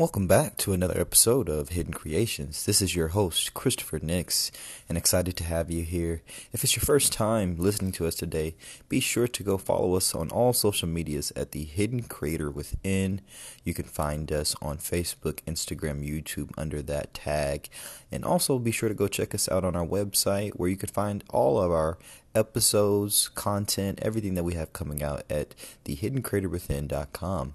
[0.00, 2.64] Welcome back to another episode of Hidden Creations.
[2.64, 4.50] This is your host, Christopher Nix,
[4.88, 6.22] and excited to have you here.
[6.54, 8.54] If it's your first time listening to us today,
[8.88, 13.20] be sure to go follow us on all social medias at The Hidden Creator Within.
[13.62, 17.68] You can find us on Facebook, Instagram, YouTube under that tag.
[18.10, 20.88] And also be sure to go check us out on our website where you can
[20.88, 21.98] find all of our
[22.34, 25.54] episodes, content, everything that we have coming out at
[25.84, 27.52] thehiddencreatorwithin.com.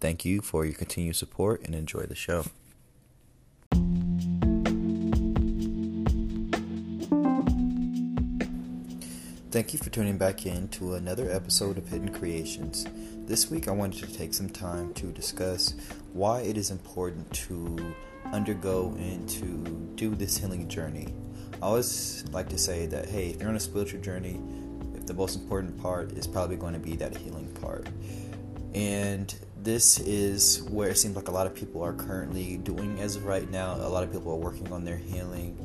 [0.00, 2.44] Thank you for your continued support and enjoy the show.
[9.50, 12.86] Thank you for tuning back in to another episode of Hidden Creations.
[13.26, 15.74] This week I wanted to take some time to discuss
[16.12, 17.94] why it is important to
[18.32, 21.12] undergo and to do this healing journey.
[21.54, 24.40] I always like to say that hey, if you're on a spiritual journey,
[24.94, 27.88] if the most important part is probably going to be that healing part.
[28.74, 33.16] And this is where it seems like a lot of people are currently doing as
[33.16, 33.74] of right now.
[33.74, 35.58] A lot of people are working on their healing,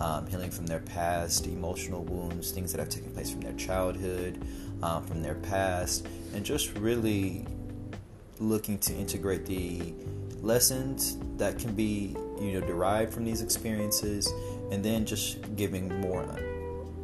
[0.00, 4.44] um, healing from their past, emotional wounds, things that have taken place from their childhood,
[4.82, 7.46] um, from their past, and just really
[8.38, 9.92] looking to integrate the
[10.40, 14.32] lessons that can be you know derived from these experiences
[14.70, 16.24] and then just giving more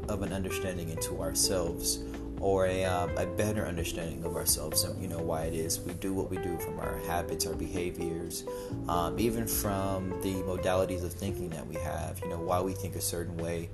[0.09, 1.99] of an understanding into ourselves
[2.45, 5.95] or a, um, a better understanding of ourselves and you know why it is we
[5.95, 8.45] do what we do from our habits our behaviors
[8.87, 12.97] um, even from the modalities of thinking that we have you know why we think
[12.97, 13.71] a certain way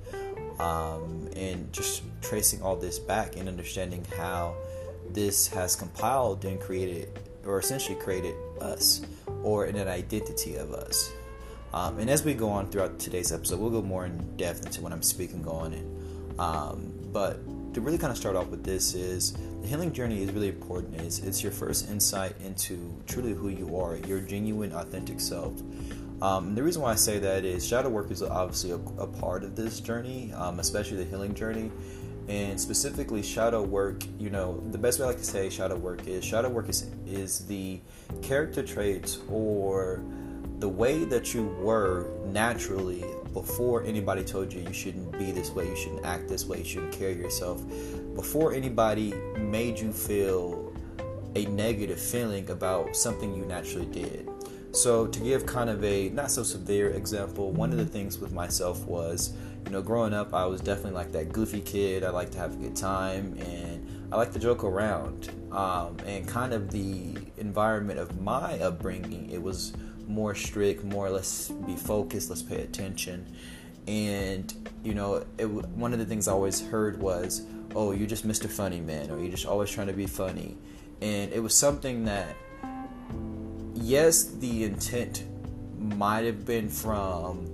[0.59, 4.55] um, and just tracing all this back and understanding how
[5.09, 7.09] this has compiled and created
[7.45, 9.01] or essentially created us
[9.43, 11.11] or an identity of us.
[11.73, 14.81] Um, and as we go on throughout today's episode we'll go more in depth into
[14.81, 17.39] what i'm speaking on and um, but
[17.73, 20.99] to really kind of start off with this is the healing journey is really important.
[21.01, 25.53] It's, it's your first insight into truly who you are, your genuine, authentic self.
[26.21, 29.43] Um, the reason why I say that is shadow work is obviously a, a part
[29.43, 31.71] of this journey, um, especially the healing journey.
[32.27, 36.07] And specifically, shadow work, you know, the best way I like to say shadow work
[36.07, 37.81] is shadow work is, is the
[38.21, 40.03] character traits or
[40.59, 45.67] the way that you were naturally before anybody told you you shouldn't be this way,
[45.67, 47.63] you shouldn't act this way, you shouldn't carry yourself,
[48.15, 50.73] before anybody made you feel
[51.35, 54.27] a negative feeling about something you naturally did.
[54.73, 58.31] So, to give kind of a not so severe example, one of the things with
[58.31, 59.33] myself was,
[59.65, 62.05] you know, growing up, I was definitely like that goofy kid.
[62.05, 65.29] I like to have a good time and I like to joke around.
[65.51, 69.73] Um, and kind of the environment of my upbringing, it was
[70.11, 73.25] more strict, more let's be focused, let's pay attention.
[73.87, 77.45] And you know, it, one of the things I always heard was,
[77.75, 78.49] "Oh, you're just Mr.
[78.49, 80.57] Funny Man," or "You're just always trying to be funny."
[81.01, 82.35] And it was something that,
[83.73, 85.23] yes, the intent
[85.79, 87.51] might have been from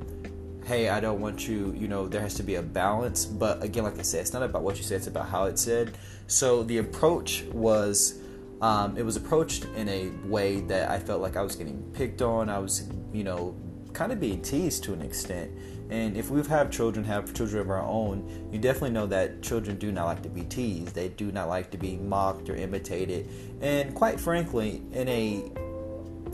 [0.67, 3.25] hey, I don't want you, you know, there has to be a balance.
[3.25, 5.61] But again, like I said, it's not about what you said, it's about how it's
[5.61, 5.97] said.
[6.27, 8.19] So the approach was
[8.61, 12.21] um, it was approached in a way that I felt like I was getting picked
[12.21, 12.49] on.
[12.49, 13.55] I was, you know,
[13.93, 15.51] kind of being teased to an extent.
[15.89, 19.77] And if we've had children, have children of our own, you definitely know that children
[19.77, 20.93] do not like to be teased.
[20.93, 23.29] They do not like to be mocked or imitated.
[23.61, 25.51] And quite frankly, in a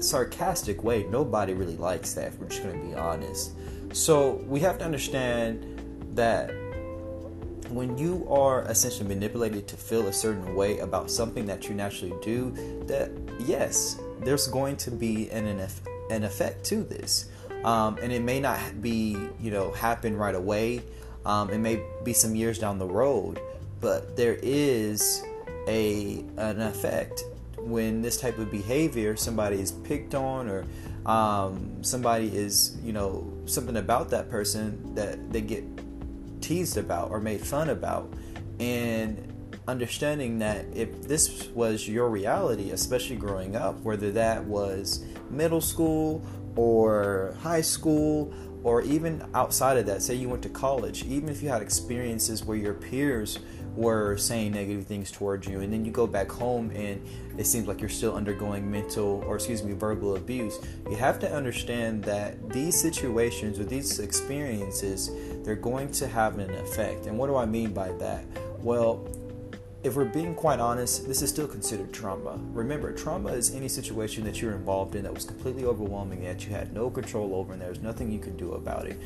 [0.02, 2.38] sarcastic way, nobody really likes that.
[2.40, 3.52] We're just going to be honest.
[3.92, 5.66] So we have to understand
[6.16, 6.50] that
[7.76, 12.14] when you are essentially manipulated to feel a certain way about something that you naturally
[12.22, 12.52] do,
[12.88, 15.48] that yes, there's going to be an
[16.10, 17.30] an effect to this,
[17.64, 20.82] um, and it may not be you know happen right away.
[21.26, 23.40] Um, it may be some years down the road,
[23.80, 25.24] but there is
[25.68, 27.24] a an effect
[27.58, 30.66] when this type of behavior somebody is picked on or
[31.06, 35.64] um, somebody is you know something about that person that they get
[36.44, 38.14] teased about or made fun about.
[38.59, 39.34] And
[39.68, 46.22] understanding that if this was your reality, especially growing up, whether that was middle school
[46.56, 51.44] or high school or even outside of that, say you went to college, even if
[51.44, 53.39] you had experiences where your peers
[53.75, 57.04] were saying negative things towards you, and then you go back home and
[57.38, 61.31] it seems like you're still undergoing mental or, excuse me, verbal abuse, you have to
[61.31, 65.09] understand that these situations or these experiences,
[65.44, 67.07] they're going to have an effect.
[67.07, 68.24] And what do I mean by that?
[68.59, 69.07] Well,
[69.83, 72.39] if we're being quite honest, this is still considered trauma.
[72.53, 76.51] Remember, trauma is any situation that you're involved in that was completely overwhelming, that you
[76.53, 78.97] had no control over, and there's nothing you can do about it.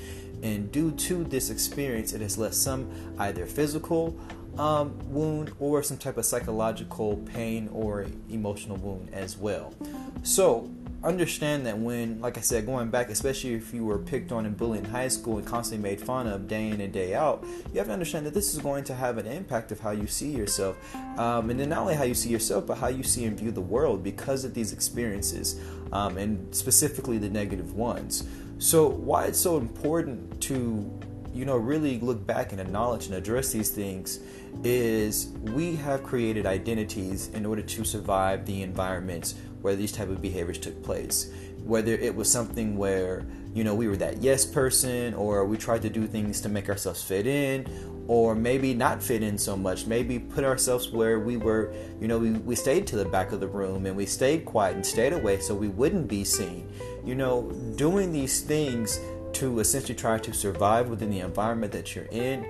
[0.44, 4.15] And due to this experience, it has left some either physical
[4.59, 9.74] um, wound or some type of psychological pain or emotional wound as well.
[10.21, 10.69] So,
[11.04, 14.58] understand that when, like I said, going back, especially if you were picked on and
[14.58, 17.78] bullied in high school and constantly made fun of day in and day out, you
[17.78, 20.32] have to understand that this is going to have an impact of how you see
[20.32, 20.78] yourself.
[21.18, 23.52] Um, and then not only how you see yourself, but how you see and view
[23.52, 25.60] the world because of these experiences,
[25.92, 28.28] um, and specifically the negative ones.
[28.60, 31.00] So, why it's so important to
[31.34, 34.20] you know really look back and acknowledge and address these things
[34.64, 39.36] is we have created identities in order to survive the environments
[39.68, 41.30] where these type of behaviors took place.
[41.66, 45.81] Whether it was something where you know we were that yes person or we tried
[45.81, 47.68] to do things to make ourselves fit in
[48.08, 52.18] or maybe not fit in so much maybe put ourselves where we were you know
[52.18, 55.12] we, we stayed to the back of the room and we stayed quiet and stayed
[55.12, 56.66] away so we wouldn't be seen.
[57.04, 59.02] You know doing these things
[59.34, 62.48] to essentially try to survive within the environment that you're in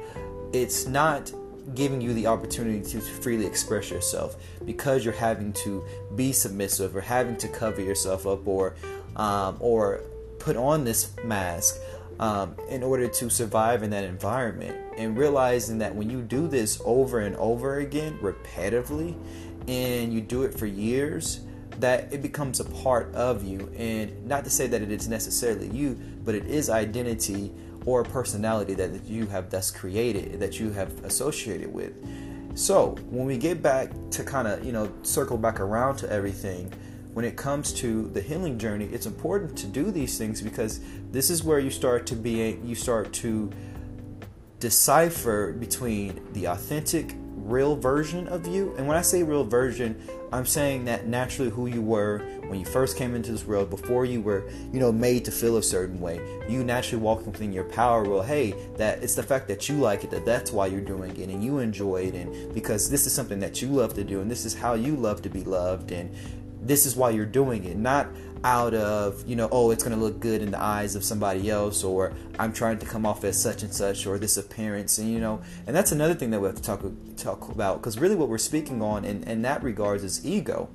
[0.54, 1.32] it's not
[1.76, 5.84] giving you the opportunity to freely express yourself because you're having to
[6.16, 8.76] be submissive or having to cover yourself up or
[9.16, 10.02] um, or
[10.40, 11.80] put on this mask
[12.20, 14.76] um, in order to survive in that environment.
[14.98, 19.16] And realizing that when you do this over and over again repetitively
[19.68, 21.42] and you do it for years
[21.80, 23.72] that it becomes a part of you.
[23.78, 27.54] And not to say that it is necessarily you but it is identity
[27.88, 31.94] or personality that you have thus created, that you have associated with.
[32.54, 36.74] So when we get back to kind of, you know, circle back around to everything,
[37.14, 40.82] when it comes to the healing journey, it's important to do these things because
[41.12, 43.50] this is where you start to be, you start to
[44.60, 47.16] decipher between the authentic,
[47.48, 48.76] real version of you.
[48.78, 50.00] And when I say real version,
[50.32, 54.06] I'm saying that naturally who you were when you first came into this world, before
[54.06, 57.64] you were, you know, made to feel a certain way, you naturally walked within your
[57.64, 58.04] power.
[58.04, 61.16] Well, hey, that it's the fact that you like it, that that's why you're doing
[61.18, 64.22] it, and you enjoy it, and because this is something that you love to do,
[64.22, 66.14] and this is how you love to be loved, and
[66.68, 68.08] this is why you're doing it, not
[68.44, 71.50] out of you know oh it's going to look good in the eyes of somebody
[71.50, 75.12] else or i'm trying to come off as such and such or this appearance and
[75.12, 76.84] you know and that's another thing that we have to talk
[77.18, 80.70] talk about because really what we're speaking on in, in that regards is ego.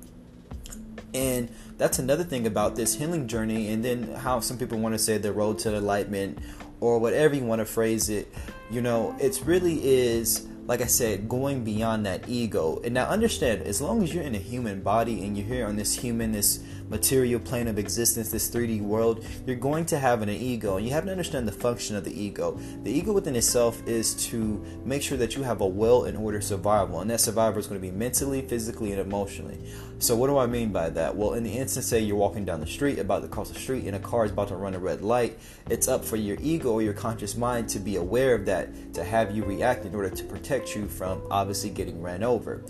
[1.15, 4.99] And that's another thing about this healing journey and then how some people want to
[4.99, 6.39] say the road to enlightenment
[6.79, 8.33] or whatever you want to phrase it
[8.71, 12.79] you know it's really is like I said, going beyond that ego.
[12.83, 15.75] And now understand, as long as you're in a human body and you're here on
[15.75, 20.29] this human, this material plane of existence, this 3D world, you're going to have an
[20.29, 20.77] ego.
[20.77, 22.57] And you have to understand the function of the ego.
[22.83, 26.39] The ego within itself is to make sure that you have a well in order
[26.39, 27.01] survival.
[27.01, 29.59] And that survival is going to be mentally, physically, and emotionally.
[30.03, 31.15] So what do I mean by that?
[31.15, 33.85] Well, in the instance, say you're walking down the street, about to cross the street,
[33.85, 35.39] and a car is about to run a red light,
[35.69, 39.01] it's up for your ego or your conscious mind to be aware of that, to
[39.01, 42.61] have you react in order to protect you from obviously getting ran over.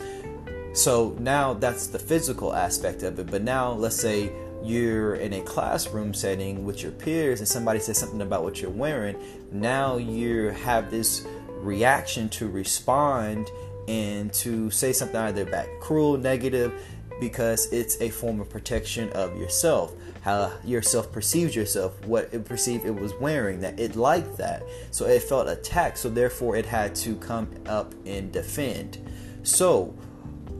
[0.73, 3.31] So now that's the physical aspect of it.
[3.31, 4.31] But now let's say
[4.61, 8.69] you're in a classroom setting with your peers and somebody says something about what you're
[8.69, 9.17] wearing.
[9.51, 13.49] Now you have this reaction to respond
[13.87, 16.71] and to say something either back cruel, negative,
[17.19, 19.93] because it's a form of protection of yourself
[20.23, 24.63] how yourself perceives yourself what it perceived it was wearing that it liked that.
[24.89, 28.97] So it felt attacked so therefore it had to come up and defend.
[29.43, 29.93] So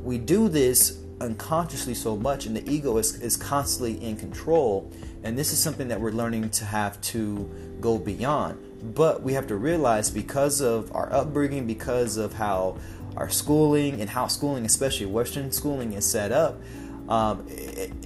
[0.04, 4.92] we do this unconsciously so much and the ego is, is constantly in control
[5.24, 7.50] and this is something that we're learning to have to
[7.80, 8.60] go beyond.
[8.94, 12.78] But we have to realize because of our upbringing because of how
[13.18, 16.60] our schooling and how schooling especially western schooling is set up
[17.10, 17.46] um,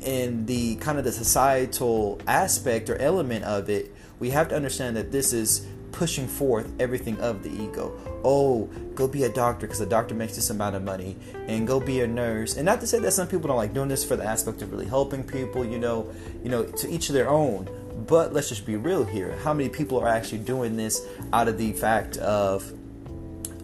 [0.04, 4.96] and the kind of the societal aspect or element of it we have to understand
[4.98, 7.92] that this is pushing forth everything of the ego.
[8.24, 11.80] Oh, go be a doctor because the doctor makes this amount of money, and go
[11.80, 12.56] be a nurse.
[12.56, 14.72] And not to say that some people don't like doing this for the aspect of
[14.72, 16.12] really helping people, you know,
[16.44, 17.70] you know, to each their own.
[18.06, 19.36] But let's just be real here.
[19.44, 22.72] How many people are actually doing this out of the fact of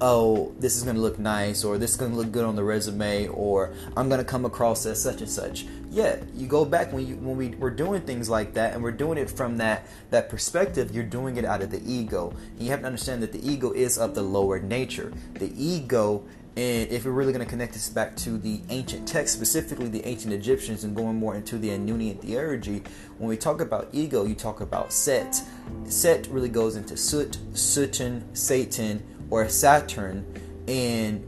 [0.05, 2.57] oh, this is going to look nice, or this is going to look good on
[2.57, 5.65] the resume, or I'm going to come across as such and such.
[5.89, 8.91] Yeah, you go back when you when we we're doing things like that, and we're
[8.91, 10.93] doing it from that that perspective.
[10.93, 12.33] You're doing it out of the ego.
[12.51, 15.13] And you have to understand that the ego is of the lower nature.
[15.35, 19.33] The ego and if we're really going to connect this back to the ancient text,
[19.33, 22.85] specifically the ancient Egyptians, and going more into the Anunian theurgy,
[23.17, 25.41] when we talk about ego, you talk about Set.
[25.85, 29.01] Set really goes into Sut, Sutin, Satan,
[29.33, 30.23] or Saturn,
[30.67, 31.23] and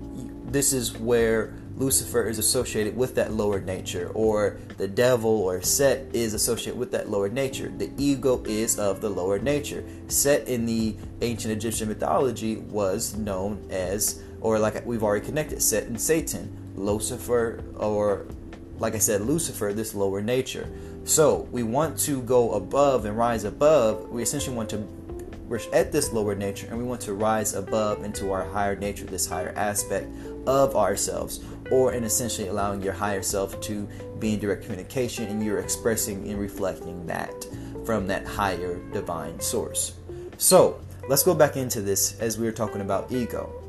[0.52, 6.06] this is where Lucifer is associated with that lower nature, or the devil or Set
[6.14, 7.74] is associated with that lower nature.
[7.76, 9.84] The ego is of the lower nature.
[10.08, 15.86] Set in the ancient Egyptian mythology was known as or like we've already connected, Set
[15.86, 18.28] and Satan, Lucifer, or
[18.78, 20.70] like I said, Lucifer, this lower nature.
[21.06, 24.10] So we want to go above and rise above.
[24.10, 24.88] We essentially want to
[25.48, 29.06] we're at this lower nature and we want to rise above into our higher nature,
[29.06, 30.08] this higher aspect
[30.48, 33.88] of ourselves, or in essentially allowing your higher self to
[34.20, 37.46] be in direct communication and you're expressing and reflecting that
[37.86, 39.94] from that higher divine source.
[40.38, 43.62] So let's go back into this as we were talking about ego.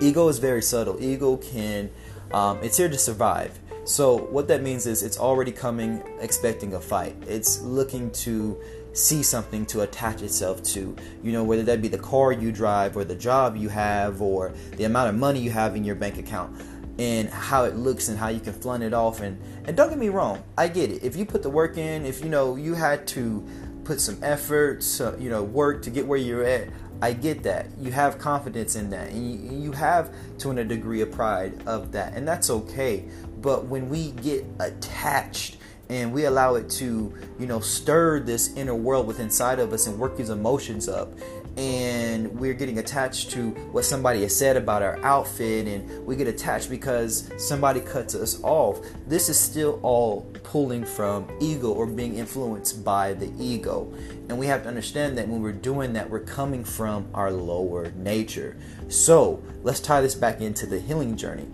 [0.00, 0.96] Ego is very subtle.
[1.02, 1.90] Ego can,
[2.32, 3.58] um, it's here to survive.
[3.84, 7.16] So what that means is it's already coming expecting a fight.
[7.26, 8.60] It's looking to
[8.92, 10.96] see something to attach itself to.
[11.22, 14.52] You know, whether that be the car you drive or the job you have or
[14.76, 16.60] the amount of money you have in your bank account
[16.98, 19.98] and how it looks and how you can flaunt it off and and don't get
[19.98, 21.02] me wrong, I get it.
[21.02, 23.46] If you put the work in, if you know you had to
[23.84, 26.68] put some effort, so, you know, work to get where you're at,
[27.02, 27.66] I get that.
[27.78, 29.08] You have confidence in that.
[29.10, 32.14] And you, you have to a degree of pride of that.
[32.14, 33.08] And that's okay.
[33.40, 35.56] But when we get attached
[35.90, 39.86] and we allow it to, you know, stir this inner world within inside of us
[39.86, 41.12] and work these emotions up.
[41.56, 46.26] And we're getting attached to what somebody has said about our outfit and we get
[46.26, 48.80] attached because somebody cuts us off.
[49.06, 53.92] This is still all pulling from ego or being influenced by the ego.
[54.28, 57.92] And we have to understand that when we're doing that we're coming from our lower
[57.92, 58.56] nature.
[58.88, 61.46] So let's tie this back into the healing journey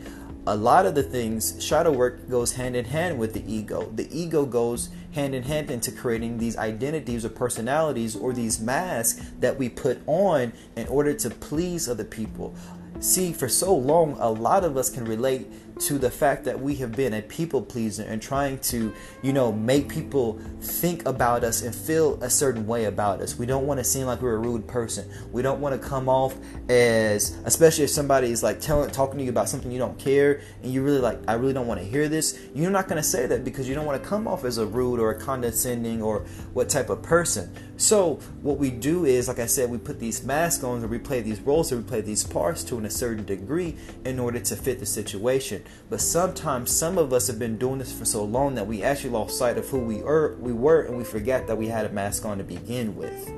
[0.48, 3.90] a lot of the things shadow work goes hand in hand with the ego.
[3.94, 9.32] The ego goes hand in hand into creating these identities or personalities or these masks
[9.40, 12.54] that we put on in order to please other people.
[13.00, 16.74] See for so long a lot of us can relate to the fact that we
[16.76, 18.92] have been a people pleaser and trying to,
[19.22, 23.36] you know, make people think about us and feel a certain way about us.
[23.38, 25.08] We don't want to seem like we're a rude person.
[25.32, 26.34] We don't want to come off
[26.68, 30.40] as, especially if somebody is like telling, talking to you about something you don't care
[30.62, 32.38] and you really like, I really don't want to hear this.
[32.54, 34.66] You're not going to say that because you don't want to come off as a
[34.66, 36.20] rude or a condescending or
[36.52, 37.54] what type of person.
[37.76, 40.98] So what we do is, like I said, we put these masks on or we
[40.98, 44.56] play these roles or we play these parts to a certain degree in order to
[44.56, 45.62] fit the situation.
[45.90, 49.10] But sometimes some of us have been doing this for so long that we actually
[49.10, 51.90] lost sight of who we are, we were, and we forget that we had a
[51.90, 53.30] mask on to begin with.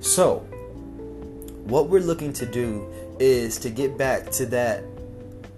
[0.00, 0.40] So,
[1.64, 2.86] what we're looking to do
[3.18, 4.84] is to get back to that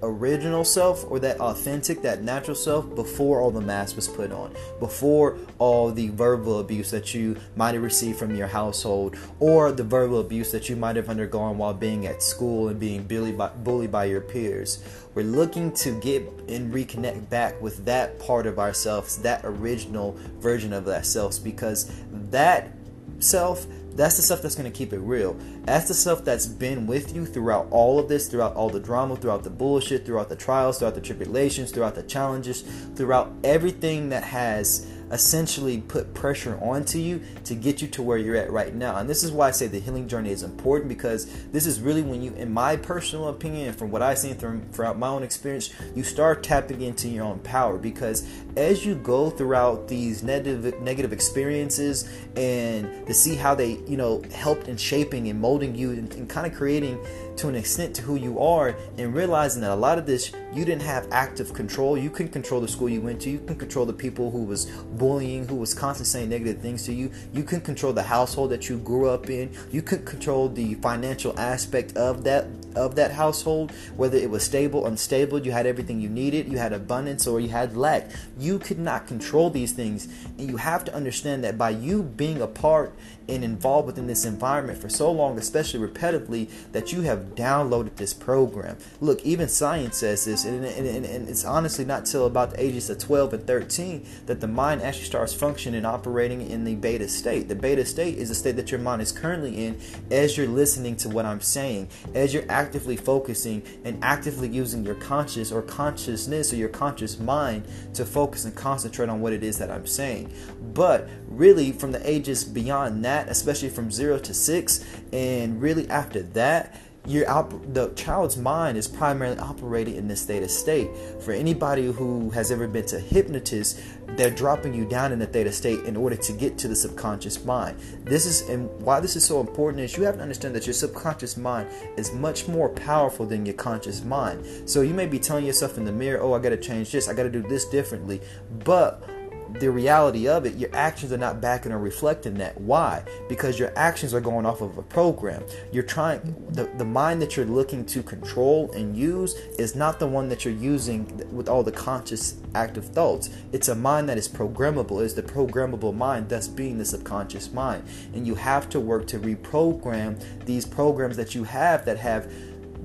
[0.06, 4.54] original self or that authentic, that natural self before all the mask was put on,
[4.80, 9.84] before all the verbal abuse that you might have received from your household, or the
[9.84, 13.48] verbal abuse that you might have undergone while being at school and being bullied by,
[13.48, 14.82] bullied by your peers.
[15.14, 20.72] We're looking to get and reconnect back with that part of ourselves, that original version
[20.72, 21.90] of ourselves, because
[22.30, 22.72] that
[23.18, 23.66] self
[23.96, 25.36] that's the stuff that's going to keep it real.
[25.64, 29.16] That's the stuff that's been with you throughout all of this, throughout all the drama,
[29.16, 32.62] throughout the bullshit, throughout the trials, throughout the tribulations, throughout the challenges,
[32.94, 38.36] throughout everything that has essentially put pressure onto you to get you to where you're
[38.36, 38.96] at right now.
[38.96, 42.02] And this is why I say the healing journey is important because this is really
[42.02, 45.72] when you, in my personal opinion, and from what I've seen throughout my own experience,
[45.94, 47.78] you start tapping into your own power.
[47.78, 53.96] Because as you go throughout these negative negative experiences and to see how they, you
[53.96, 56.98] know, helped in shaping and molding you and, and kind of creating
[57.36, 60.64] to an extent to who you are and realizing that a lot of this you
[60.64, 61.98] didn't have active control.
[61.98, 63.30] You couldn't control the school you went to.
[63.30, 66.92] You couldn't control the people who was bullying who was constantly saying negative things to
[66.92, 67.10] you.
[67.32, 69.50] You couldn't control the household that you grew up in.
[69.70, 74.84] You couldn't control the financial aspect of that of that household whether it was stable
[74.84, 78.10] unstable you had everything you needed you had abundance or you had lack.
[78.38, 80.08] You could not control these things.
[80.38, 82.94] And you have to understand that by you being a part
[83.28, 88.14] and involved within this environment for so long, especially repetitively, that you have downloaded this
[88.14, 88.78] program.
[89.00, 92.62] Look, even science says this, and, and, and, and, it's honestly not till about the
[92.62, 96.76] ages of 12 and 13 that the mind actually starts functioning and operating in the
[96.76, 97.48] beta state.
[97.48, 99.78] The beta state is the state that your mind is currently in
[100.10, 104.94] as you're listening to what I'm saying, as you're actively focusing and actively using your
[104.94, 109.58] conscious or consciousness or your conscious mind to focus and concentrate on what it is
[109.58, 110.32] that I'm saying.
[110.72, 115.88] But really, from the ages beyond that, that, especially from zero to six, and really
[115.88, 120.90] after that, your op- the child's mind is primarily operating in this theta state.
[121.20, 123.80] For anybody who has ever been to hypnotist,
[124.16, 127.44] they're dropping you down in the theta state in order to get to the subconscious
[127.44, 127.78] mind.
[128.04, 130.74] This is and why this is so important is you have to understand that your
[130.74, 134.68] subconscious mind is much more powerful than your conscious mind.
[134.68, 137.08] So you may be telling yourself in the mirror, "Oh, I got to change this.
[137.08, 138.20] I got to do this differently,"
[138.64, 139.08] but
[139.54, 142.60] the reality of it, your actions are not backing or reflecting that.
[142.60, 143.02] Why?
[143.28, 145.42] Because your actions are going off of a program.
[145.72, 150.06] You're trying the, the mind that you're looking to control and use is not the
[150.06, 153.30] one that you're using with all the conscious active thoughts.
[153.52, 155.04] It's a mind that is programmable.
[155.04, 157.84] It's the programmable mind, thus being the subconscious mind.
[158.14, 162.30] And you have to work to reprogram these programs that you have that have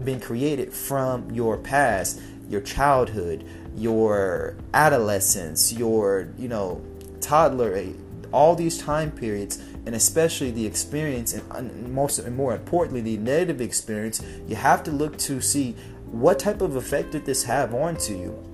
[0.06, 6.82] been created from your past, your childhood, your adolescence, your, you know,
[7.20, 7.86] toddler,
[8.32, 13.62] all these time periods, and especially the experience, and most and more importantly, the negative
[13.62, 15.76] experience, you have to look to see
[16.06, 18.51] what type of effect did this have onto you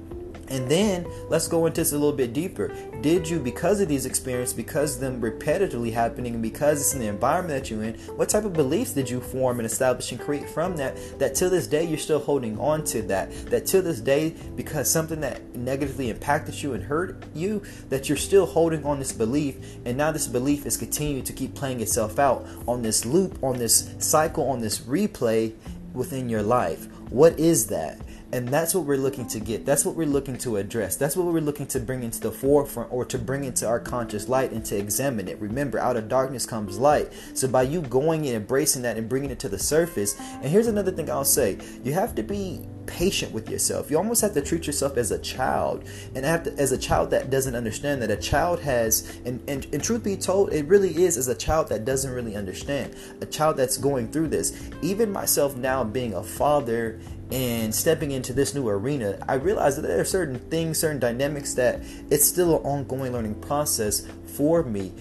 [0.49, 2.73] and then let's go into this a little bit deeper.
[3.01, 7.61] Did you, because of these experiences, because them repetitively happening, because it's in the environment
[7.61, 10.75] that you're in, what type of beliefs did you form and establish and create from
[10.77, 10.97] that?
[11.19, 13.31] That to this day you're still holding on to that.
[13.47, 18.17] That to this day, because something that negatively impacted you and hurt you, that you're
[18.17, 22.19] still holding on this belief, and now this belief is continuing to keep playing itself
[22.19, 25.53] out on this loop, on this cycle, on this replay
[25.93, 26.87] within your life.
[27.09, 27.99] What is that?
[28.33, 29.65] And that's what we're looking to get.
[29.65, 30.97] That's what we're looking to address.
[30.97, 34.27] That's what we're looking to bring into the forefront or to bring into our conscious
[34.27, 35.39] light and to examine it.
[35.39, 37.13] Remember, out of darkness comes light.
[37.33, 40.67] So by you going and embracing that and bringing it to the surface, and here's
[40.67, 43.91] another thing I'll say you have to be patient with yourself.
[43.91, 45.83] You almost have to treat yourself as a child,
[46.15, 50.03] and as a child that doesn't understand that a child has, and, and, and truth
[50.03, 53.77] be told, it really is as a child that doesn't really understand, a child that's
[53.77, 54.69] going through this.
[54.81, 56.99] Even myself now being a father
[57.31, 61.53] and stepping into this new arena, I realized that there are certain things, certain dynamics
[61.55, 64.93] that it's still an ongoing learning process for me.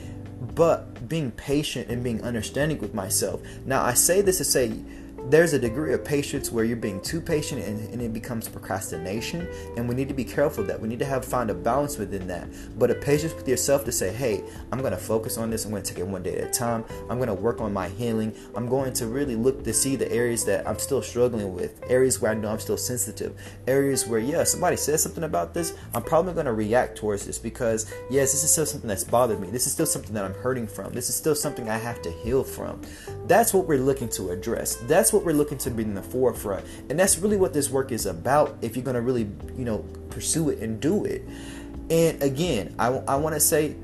[0.55, 3.41] But being patient and being understanding with myself.
[3.65, 4.73] Now, I say this to say
[5.29, 9.49] there's a degree of patience where you're being too patient and, and, it becomes procrastination.
[9.77, 12.29] And we need to be careful that we need to have find a balance within
[12.29, 12.49] that.
[12.79, 15.65] But a patience with yourself to say hey i'm going to focus on this.
[15.65, 16.85] I'm going to take it one day at a time.
[17.11, 18.33] I'm going to work on my healing.
[18.55, 22.21] I'm going to really look to see the areas that i'm still struggling with areas
[22.21, 25.77] where i know i'm still sensitive areas where yeah somebody says something about this.
[25.95, 29.41] I'm probably going to react towards this because yes this is still something that's bothered
[29.41, 29.51] me.
[29.51, 30.93] This is still something that i'm hurting from.
[30.93, 32.81] This is still something i have to heal from
[33.29, 36.65] that's what we're looking to address that's what we're looking to be in the forefront.
[36.89, 39.85] And that's really what this work is about if you're going to really, you know,
[40.11, 41.23] pursue it and do it.
[41.91, 43.77] And again, I, I want to say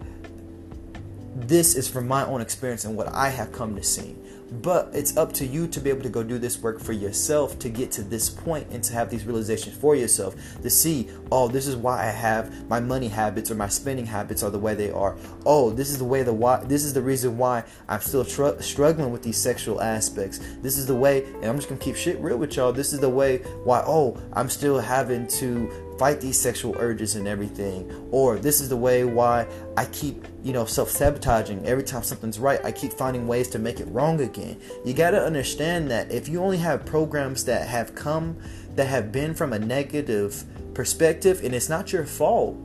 [1.35, 4.17] this is from my own experience and what I have come to see.
[4.61, 7.59] But it's up to you to be able to go do this work for yourself
[7.61, 11.49] to get to this point and to have these realizations for yourself to see, oh,
[11.49, 14.75] this is why I have my money habits or my spending habits are the way
[14.75, 15.17] they are.
[15.47, 16.62] Oh, this is the way the why.
[16.65, 20.41] This is the reason why I'm still tr- struggling with these sexual aspects.
[20.61, 22.73] This is the way, and I'm just gonna keep shit real with y'all.
[22.73, 23.83] This is the way why.
[23.87, 28.77] Oh, I'm still having to fight these sexual urges and everything or this is the
[28.77, 31.65] way why i keep you know self-sabotaging.
[31.65, 34.61] Every time something's right i keep finding ways to make it wrong again.
[34.85, 38.37] You got to understand that if you only have programs that have come
[38.75, 40.43] that have been from a negative
[40.75, 42.57] perspective and it's not your fault.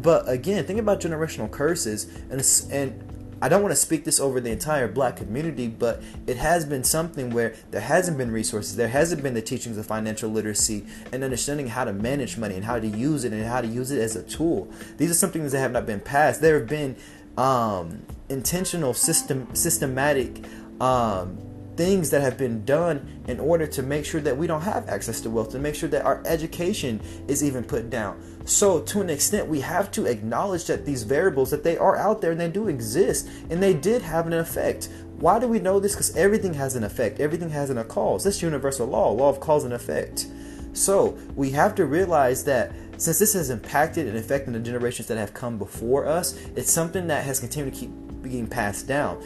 [0.00, 4.40] But again think about generational curses and and I don't want to speak this over
[4.40, 8.88] the entire black community, but it has been something where there hasn't been resources, there
[8.88, 12.78] hasn't been the teachings of financial literacy and understanding how to manage money and how
[12.78, 14.68] to use it and how to use it as a tool.
[14.96, 16.40] These are some things that have not been passed.
[16.40, 16.96] There have been
[17.36, 20.42] um, intentional, system, systematic
[20.80, 21.38] um,
[21.76, 25.20] things that have been done in order to make sure that we don't have access
[25.20, 28.20] to wealth, to make sure that our education is even put down.
[28.44, 32.20] So, to an extent, we have to acknowledge that these variables that they are out
[32.20, 34.88] there and they do exist and they did have an effect.
[35.18, 35.92] Why do we know this?
[35.92, 37.20] Because everything has an effect.
[37.20, 38.24] Everything has an, a cause.
[38.24, 40.28] That's universal law, law of cause and effect.
[40.72, 45.18] So, we have to realize that since this has impacted and affected the generations that
[45.18, 47.90] have come before us, it's something that has continued to keep
[48.22, 49.22] being passed down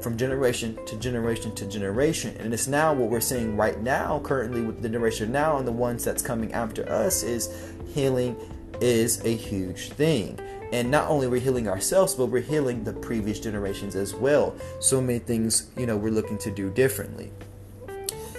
[0.00, 2.36] from generation to generation to generation.
[2.38, 5.72] And it's now what we're seeing right now, currently with the generation now and the
[5.72, 8.36] ones that's coming after us, is healing
[8.80, 10.38] is a huge thing.
[10.72, 14.54] And not only we're healing ourselves, but we're healing the previous generations as well.
[14.80, 17.30] So many things, you know, we're looking to do differently.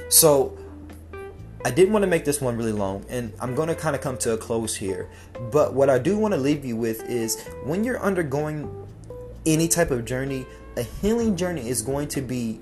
[0.10, 0.58] So
[1.66, 4.02] I didn't want to make this one really long, and I'm going to kind of
[4.02, 5.10] come to a close here.
[5.52, 8.88] But what I do want to leave you with is when you're undergoing
[9.46, 10.46] any type of journey,
[10.78, 12.60] a healing journey is going to be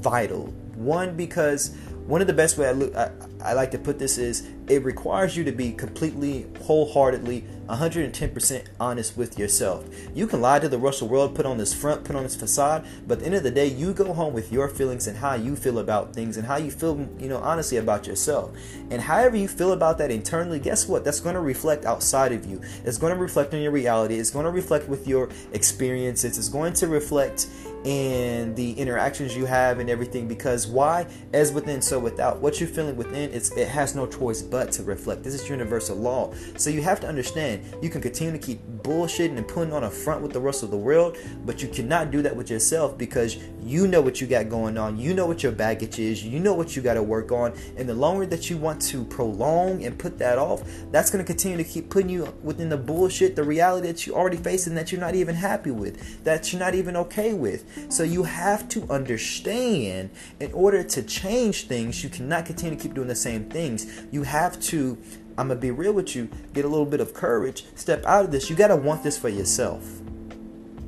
[0.00, 0.46] vital.
[0.74, 1.76] One, because
[2.06, 3.10] one of the best way I, look, I,
[3.42, 9.16] I like to put this is it requires you to be completely, wholeheartedly, 110% honest
[9.16, 9.84] with yourself.
[10.14, 12.22] You can lie to the rest of the world, put on this front, put on
[12.22, 15.06] this facade, but at the end of the day, you go home with your feelings
[15.06, 18.56] and how you feel about things and how you feel, you know, honestly about yourself.
[18.90, 21.04] And however you feel about that internally, guess what?
[21.04, 22.62] That's going to reflect outside of you.
[22.84, 24.16] It's going to reflect on your reality.
[24.16, 26.38] It's going to reflect with your experiences.
[26.38, 27.48] It's going to reflect
[27.84, 32.68] in the interactions you have and everything because why as within so without what you're
[32.68, 35.22] feeling within it's it has no choice but to reflect.
[35.22, 36.32] This is universal law.
[36.56, 39.90] So you have to understand you can continue to keep bullshitting and putting on a
[39.90, 43.36] front with the rest of the world but you cannot do that with yourself because
[43.62, 44.98] you know what you got going on.
[44.98, 46.24] You know what your baggage is.
[46.24, 47.52] You know what you got to work on.
[47.76, 51.26] And the longer that you want to prolong and put that off that's going to
[51.26, 54.90] continue to keep putting you within the bullshit the reality that you already facing that
[54.90, 57.92] you're not even happy with that you're not even okay with.
[57.92, 62.94] So you have to understand in order to change things, you cannot continue to keep
[62.94, 64.04] doing the same things.
[64.10, 64.98] You have to,
[65.36, 68.24] I'm going to be real with you, get a little bit of courage, step out
[68.24, 68.50] of this.
[68.50, 69.84] You got to want this for yourself.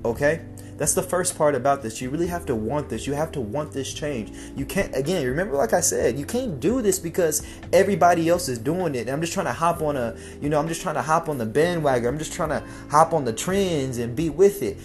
[0.05, 0.43] Okay?
[0.81, 2.01] That's the first part about this.
[2.01, 3.07] You really have to want this.
[3.07, 4.33] You have to want this change.
[4.57, 8.59] You can't, again, remember, like I said, you can't do this because everybody else is
[8.59, 9.01] doing it.
[9.01, 11.29] And I'm just trying to hop on a, you know, I'm just trying to hop
[11.29, 12.09] on the bandwagon.
[12.09, 14.79] I'm just trying to hop on the trends and be with it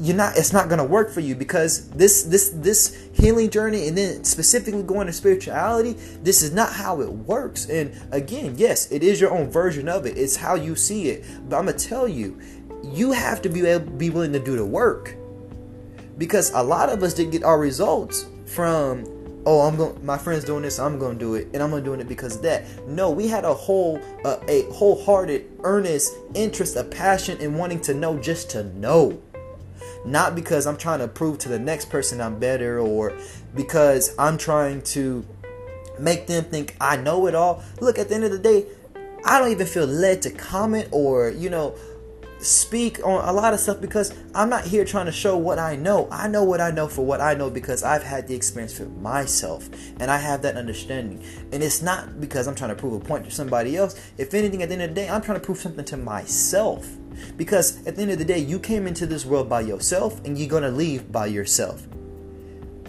[0.00, 3.88] you're not it's not going to work for you because this this this healing journey
[3.88, 7.68] and then specifically going to spirituality this is not how it works.
[7.68, 10.16] And again yes it is your own version of it.
[10.16, 11.24] It's how you see it.
[11.48, 12.38] But i'm going to tell you
[12.84, 15.16] you have to be able be willing to do the work.
[16.16, 19.04] Because a lot of us didn't get our results from
[19.46, 21.82] oh i'm going my friend's doing this i'm going to do it and i'm going
[21.82, 22.64] to doing it because of that.
[22.86, 27.94] No we had a whole uh, a wholehearted earnest interest a passion in wanting to
[27.94, 29.20] know just to know
[30.10, 33.16] not because I'm trying to prove to the next person I'm better or
[33.54, 35.26] because I'm trying to
[35.98, 37.62] make them think I know it all.
[37.80, 38.66] Look, at the end of the day,
[39.24, 41.74] I don't even feel led to comment or, you know,
[42.40, 45.76] speak on a lot of stuff because I'm not here trying to show what I
[45.76, 46.08] know.
[46.10, 48.86] I know what I know for what I know because I've had the experience for
[48.86, 51.22] myself and I have that understanding.
[51.52, 54.00] And it's not because I'm trying to prove a point to somebody else.
[54.18, 56.86] If anything, at the end of the day, I'm trying to prove something to myself.
[57.36, 60.38] Because at the end of the day, you came into this world by yourself and
[60.38, 61.86] you're going to leave by yourself.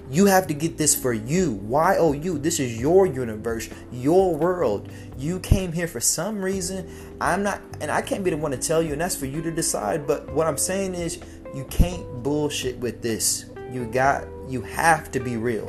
[0.09, 1.53] You have to get this for you.
[1.53, 2.39] Why oh you?
[2.39, 4.89] This is your universe, your world.
[5.17, 6.89] You came here for some reason.
[7.21, 9.41] I'm not and I can't be the one to tell you and that's for you
[9.43, 11.19] to decide, but what I'm saying is
[11.53, 13.45] you can't bullshit with this.
[13.71, 15.67] You got you have to be real.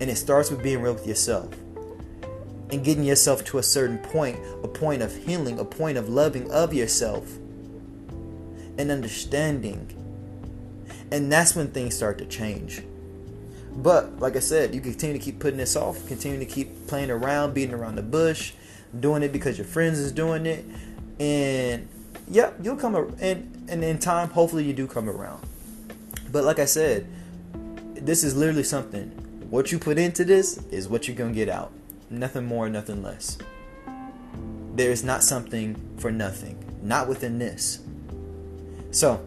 [0.00, 1.54] And it starts with being real with yourself
[2.72, 6.50] and getting yourself to a certain point, a point of healing, a point of loving
[6.50, 7.36] of yourself
[8.78, 9.96] and understanding.
[11.12, 12.82] And that's when things start to change.
[13.72, 17.10] But like I said, you continue to keep putting this off, continue to keep playing
[17.10, 18.52] around, beating around the bush,
[18.98, 20.64] doing it because your friends is doing it,
[21.18, 21.88] and
[22.28, 25.46] yep, you'll come ar- and and in time, hopefully you do come around.
[26.32, 27.06] But like I said,
[27.94, 29.10] this is literally something.
[29.50, 31.72] What you put into this is what you're gonna get out.
[32.08, 33.38] Nothing more, nothing less.
[34.74, 37.80] There is not something for nothing, not within this.
[38.90, 39.24] So,